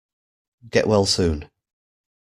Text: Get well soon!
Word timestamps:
Get 0.67 0.87
well 0.87 1.05
soon! 1.05 1.47